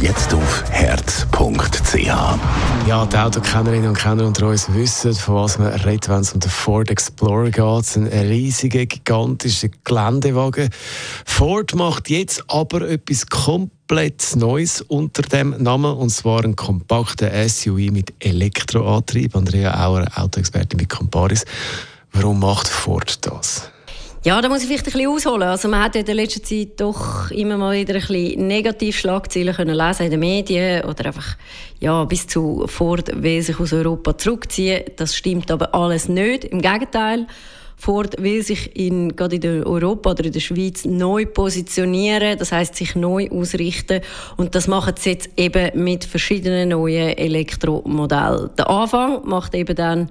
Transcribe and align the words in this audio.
Jetzt 0.00 0.34
auf 0.34 0.64
herz.ch. 0.70 1.96
Ja, 1.96 3.06
die 3.06 3.16
Autokennerinnen 3.16 3.88
und 3.88 3.98
Kenner 3.98 4.26
unter 4.26 4.48
uns 4.48 4.72
wissen, 4.74 5.14
von 5.14 5.36
was 5.36 5.58
man 5.58 5.68
redet, 5.68 6.08
wenn 6.10 6.20
es 6.20 6.34
um 6.34 6.40
den 6.40 6.50
Ford 6.50 6.90
Explorer 6.90 7.50
geht. 7.50 7.96
Ein 7.96 8.06
riesiger, 8.06 8.84
gigantischer 8.84 9.68
Geländewagen. 9.84 10.68
Ford 11.24 11.74
macht 11.74 12.10
jetzt 12.10 12.44
aber 12.48 12.82
etwas 12.82 13.26
komplett 13.26 14.36
Neues 14.36 14.82
unter 14.82 15.22
dem 15.22 15.54
Namen, 15.62 15.96
und 15.96 16.10
zwar 16.10 16.44
einen 16.44 16.56
kompakten 16.56 17.30
SUV 17.48 17.90
mit 17.90 18.12
Elektroantrieb. 18.18 19.34
Andrea 19.34 19.82
Auer, 19.82 20.06
Autoexpertin 20.14 20.78
bei 20.78 20.84
Comparis. 20.84 21.46
Warum 22.12 22.40
macht 22.40 22.68
Ford 22.68 23.18
das? 23.26 23.70
Ja, 24.26 24.40
da 24.40 24.48
muss 24.48 24.62
ich 24.62 24.66
vielleicht 24.66 24.88
ein 24.88 24.92
bisschen 24.92 25.08
ausholen. 25.08 25.44
Also 25.44 25.68
man 25.68 25.84
hat 25.84 25.94
in 25.94 26.04
der 26.04 26.16
letzten 26.16 26.42
Zeit 26.42 26.80
doch 26.80 27.30
immer 27.30 27.56
mal 27.56 27.76
wieder 27.76 27.94
ein 27.94 28.00
bisschen 28.00 28.48
Negativschlagzeilen 28.48 29.54
können 29.54 29.76
lesen 29.76 30.06
in 30.06 30.10
den 30.10 30.18
Medien 30.18 30.84
oder 30.84 31.06
einfach 31.06 31.36
ja, 31.78 32.02
bis 32.02 32.26
zu 32.26 32.64
Ford 32.66 33.08
will 33.22 33.40
sich 33.40 33.60
aus 33.60 33.72
Europa 33.72 34.18
zurückziehen. 34.18 34.82
Das 34.96 35.14
stimmt 35.14 35.52
aber 35.52 35.72
alles 35.76 36.08
nicht. 36.08 36.42
Im 36.42 36.60
Gegenteil. 36.60 37.28
Ford 37.76 38.20
will 38.20 38.42
sich 38.42 38.74
in, 38.74 39.14
gerade 39.14 39.36
in 39.36 39.62
Europa 39.62 40.10
oder 40.10 40.24
in 40.24 40.32
der 40.32 40.40
Schweiz 40.40 40.84
neu 40.84 41.26
positionieren, 41.26 42.36
das 42.36 42.50
heißt 42.50 42.74
sich 42.74 42.96
neu 42.96 43.28
ausrichten 43.30 44.00
und 44.36 44.56
das 44.56 44.66
machen 44.66 44.94
sie 44.98 45.10
jetzt 45.10 45.30
eben 45.36 45.84
mit 45.84 46.04
verschiedenen 46.04 46.70
neuen 46.70 47.16
Elektromodellen. 47.16 48.50
Der 48.58 48.70
Anfang 48.70 49.24
macht 49.24 49.54
eben 49.54 49.76
dann 49.76 50.10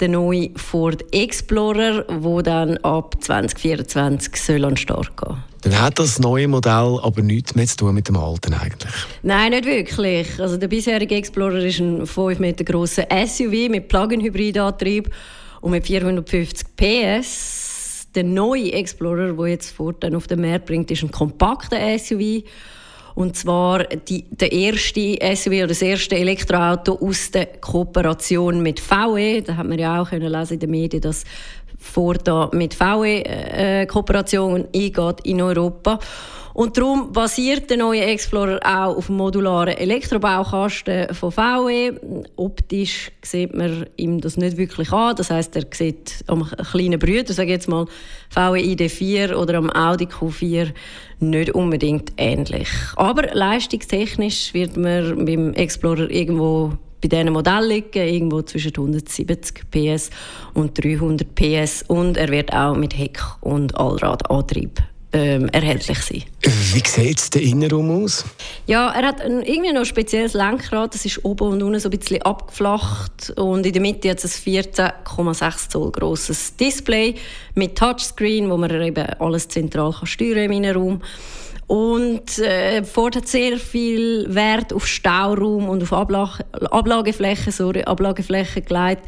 der 0.00 0.08
neue 0.08 0.50
Ford 0.56 1.04
Explorer, 1.12 2.04
wo 2.08 2.42
dann 2.42 2.78
ab 2.78 3.16
2024 3.20 4.36
soll 4.36 4.64
an 4.64 4.76
Start 4.76 5.16
gehen. 5.16 5.36
Dann 5.62 5.80
hat 5.80 5.98
das 5.98 6.18
neue 6.18 6.48
Modell 6.48 6.98
aber 7.02 7.22
nichts 7.22 7.54
mehr 7.54 7.66
zu 7.66 7.76
tun 7.76 7.94
mit 7.94 8.08
dem 8.08 8.16
alten 8.16 8.54
eigentlich. 8.54 8.94
Nein, 9.22 9.50
nicht 9.50 9.66
wirklich. 9.66 10.40
Also 10.40 10.56
der 10.56 10.68
bisherige 10.68 11.14
Explorer 11.14 11.58
ist 11.58 11.80
ein 11.80 12.06
5 12.06 12.38
Meter 12.38 12.64
grosser 12.64 13.06
SUV 13.10 13.68
mit 13.68 13.88
Plug-in-Hybridantrieb 13.88 15.10
und 15.60 15.72
mit 15.72 15.86
450 15.86 16.66
PS. 16.76 18.06
Der 18.14 18.24
neue 18.24 18.72
Explorer, 18.72 19.34
der 19.34 19.46
jetzt 19.48 19.70
Ford 19.70 20.02
dann 20.02 20.14
auf 20.14 20.26
den 20.26 20.40
Markt 20.40 20.64
bringt, 20.64 20.90
ist 20.90 21.02
ein 21.02 21.10
kompakter 21.10 21.76
SUV 21.98 22.42
und 23.14 23.36
zwar 23.36 23.84
die, 23.84 24.24
der 24.30 24.52
erste 24.52 25.18
SUV 25.34 25.52
oder 25.52 25.66
das 25.68 25.82
erste 25.82 26.16
Elektroauto 26.16 26.98
aus 27.00 27.30
der 27.30 27.46
Kooperation 27.46 28.62
mit 28.62 28.80
VW. 28.80 29.40
Da 29.40 29.56
hat 29.56 29.66
man 29.66 29.78
ja 29.78 30.00
auch 30.00 30.10
können 30.10 30.30
lesen 30.30 30.54
in 30.54 30.60
den 30.60 30.70
Medien, 30.70 31.02
dass 31.02 31.24
Ford 31.78 32.26
da 32.26 32.50
mit 32.52 32.74
VW 32.74 33.22
äh, 33.22 33.86
Kooperation 33.86 34.66
eingeht 34.74 35.20
in 35.24 35.40
Europa. 35.40 35.98
Und 36.60 36.76
darum 36.76 37.10
basiert 37.10 37.70
der 37.70 37.78
neue 37.78 38.02
Explorer 38.02 38.60
auch 38.62 38.94
auf 38.94 39.06
dem 39.06 39.16
modularen 39.16 39.78
Elektrobaukasten 39.78 41.14
von 41.14 41.32
VW. 41.32 41.92
Optisch 42.36 43.10
sieht 43.22 43.54
man 43.54 43.86
ihm 43.96 44.20
das 44.20 44.36
nicht 44.36 44.58
wirklich 44.58 44.92
an. 44.92 45.16
Das 45.16 45.30
heißt, 45.30 45.56
er 45.56 45.64
sieht 45.72 46.22
am 46.26 46.44
kleinen 46.70 46.98
Brüder, 46.98 47.32
sage 47.32 47.52
jetzt 47.52 47.66
mal 47.66 47.86
VW 48.28 48.60
ID4 48.60 49.36
oder 49.36 49.54
am 49.54 49.70
Audi 49.70 50.04
Q4 50.04 50.74
nicht 51.20 51.54
unbedingt 51.54 52.12
ähnlich. 52.18 52.68
Aber 52.96 53.22
leistungstechnisch 53.34 54.52
wird 54.52 54.76
man 54.76 55.24
beim 55.24 55.54
Explorer 55.54 56.10
irgendwo 56.10 56.74
bei 57.00 57.08
diesen 57.08 57.32
Modellen 57.32 57.70
liegen, 57.70 58.06
irgendwo 58.06 58.42
zwischen 58.42 58.72
170 58.76 59.70
PS 59.70 60.10
und 60.52 60.76
300 60.84 61.34
PS 61.34 61.84
und 61.88 62.18
er 62.18 62.28
wird 62.28 62.52
auch 62.52 62.76
mit 62.76 62.98
Heck- 62.98 63.38
und 63.40 63.74
Allradantrieb 63.78 64.82
ähm, 65.12 65.48
erhältlich 65.48 65.98
sein. 65.98 66.22
Wie 66.42 66.82
sieht 66.86 67.34
der 67.34 67.42
Innenraum 67.42 68.04
aus? 68.04 68.24
Ja, 68.66 68.90
er 68.90 69.08
hat 69.08 69.20
ein, 69.20 69.42
irgendwie 69.42 69.72
noch 69.72 69.80
ein 69.80 69.86
spezielles 69.86 70.34
Lenkrad. 70.34 70.94
Das 70.94 71.04
ist 71.04 71.24
oben 71.24 71.48
und 71.48 71.62
unten 71.62 71.80
so 71.80 71.88
ein 71.88 71.98
bisschen 71.98 72.22
abgeflacht. 72.22 73.30
Und 73.36 73.66
in 73.66 73.72
der 73.72 73.82
Mitte 73.82 74.10
hat 74.10 74.22
es 74.22 74.46
ein 74.46 74.52
14,6 74.52 75.68
Zoll 75.70 75.90
grosses 75.90 76.56
Display 76.56 77.16
mit 77.54 77.76
Touchscreen, 77.76 78.50
wo 78.50 78.56
man 78.56 78.70
eben 78.70 79.06
alles 79.18 79.48
zentral 79.48 79.92
kann 79.92 80.06
steuern 80.06 80.44
im 80.44 80.52
Innenraum. 80.52 81.02
Und 81.70 82.40
äh, 82.40 82.82
Ford 82.82 83.14
hat 83.14 83.28
sehr 83.28 83.56
viel 83.56 84.26
Wert 84.34 84.72
auf 84.72 84.88
Stauraum 84.88 85.68
und 85.68 85.84
auf 85.84 85.92
Ablag 85.92 86.40
Ablageflächen, 86.50 87.52
sorry, 87.52 87.84
Ablageflächen 87.84 88.64
gelegt. 88.64 89.04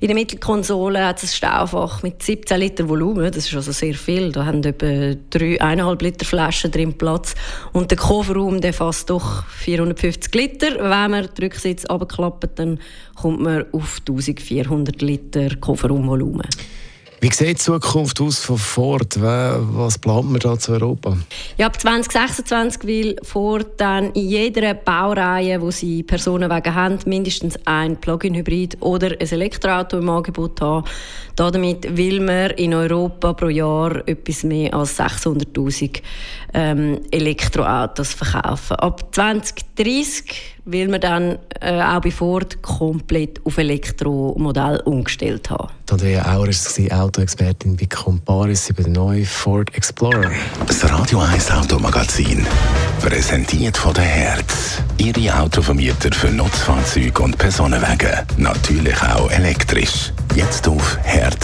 In 0.00 0.08
der 0.08 0.14
Mittelkonsole 0.14 1.02
hat 1.02 1.22
es 1.22 1.30
ein 1.30 1.34
Staufach 1.34 2.02
mit 2.02 2.22
17 2.22 2.60
Liter 2.60 2.86
Volumen. 2.90 3.32
Das 3.32 3.46
ist 3.46 3.54
also 3.54 3.72
sehr 3.72 3.94
viel. 3.94 4.32
Da 4.32 4.44
haben 4.44 4.62
etwa 4.62 4.84
3,5 4.84 6.02
Liter 6.02 6.26
Flaschen 6.26 6.70
drin 6.70 6.92
Platz. 6.92 7.34
Und 7.72 7.90
der 7.90 7.96
Kofferraum 7.96 8.60
der 8.60 8.74
fasst 8.74 9.08
doch 9.08 9.46
450 9.46 10.34
Liter. 10.34 10.74
Wenn 10.74 11.10
man 11.10 11.26
den 11.34 11.44
Rücksitz 11.44 11.86
abklappt, 11.86 12.58
dann 12.58 12.80
kommt 13.14 13.40
man 13.40 13.64
auf 13.72 14.02
1400 14.06 15.00
Liter 15.00 15.56
Kofferraumvolumen. 15.56 16.48
Wie 17.24 17.32
sieht 17.32 17.48
die 17.48 17.54
Zukunft 17.54 18.20
aus 18.20 18.40
von 18.40 18.58
Ford? 18.58 19.18
Was 19.18 19.96
plant 19.98 20.30
man 20.30 20.40
da 20.40 20.58
zu 20.58 20.72
Europa? 20.72 21.16
Ja, 21.56 21.68
ab 21.68 21.80
2026 21.80 22.84
will 22.84 23.16
Ford 23.22 23.66
dann 23.78 24.10
in 24.12 24.28
jeder 24.28 24.74
Baureihe, 24.74 25.58
wo 25.62 25.70
sie 25.70 26.02
Personenwagen 26.02 26.74
haben, 26.74 26.98
mindestens 27.06 27.58
ein 27.64 27.96
Plug-in-Hybrid 27.96 28.76
oder 28.80 29.12
ein 29.12 29.26
Elektroauto 29.26 30.00
im 30.00 30.08
Angebot 30.10 30.60
haben. 30.60 30.86
Damit 31.34 31.96
will 31.96 32.20
man 32.20 32.50
in 32.50 32.74
Europa 32.74 33.32
pro 33.32 33.48
Jahr 33.48 34.06
etwas 34.06 34.44
mehr 34.44 34.74
als 34.74 35.00
600'000 35.00 36.02
ähm, 36.52 37.00
Elektroautos 37.10 38.12
verkaufen. 38.12 38.76
Ab 38.76 39.14
2030 39.14 40.53
will 40.64 40.88
man 40.88 41.00
dann 41.00 41.38
äh, 41.60 41.80
auch 41.80 42.00
bei 42.00 42.10
Ford 42.10 42.62
komplett 42.62 43.40
auf 43.44 43.58
Elektromodell 43.58 44.80
umgestellt 44.84 45.50
haben. 45.50 45.68
Andrea 45.90 46.24
Auer 46.34 46.48
war 46.48 47.04
Autoexpertin 47.04 47.76
bei 47.76 47.86
Comparis 47.86 48.70
über 48.70 48.82
den 48.82 48.92
neuen 48.92 49.24
Ford 49.24 49.74
Explorer. 49.74 50.30
Das 50.66 50.90
Radio 50.90 51.20
1 51.20 51.50
Automagazin, 51.50 52.46
präsentiert 53.00 53.76
von 53.76 53.94
der 53.94 54.04
Herz. 54.04 54.82
Ihre 54.98 55.38
Autovermieter 55.38 56.10
für 56.12 56.28
Nutzfahrzeuge 56.28 57.22
und 57.22 57.36
Personenwagen. 57.38 58.26
Natürlich 58.38 59.00
auch 59.02 59.30
elektrisch. 59.30 60.12
Jetzt 60.34 60.66
auf 60.66 60.98
herz.ch. 61.02 61.43